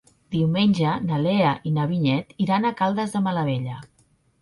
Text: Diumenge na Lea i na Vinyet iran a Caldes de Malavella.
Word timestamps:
Diumenge 0.35 0.93
na 1.09 1.19
Lea 1.27 1.53
i 1.69 1.75
na 1.77 1.87
Vinyet 1.93 2.35
iran 2.49 2.69
a 2.69 2.75
Caldes 2.83 3.19
de 3.19 3.27
Malavella. 3.31 3.83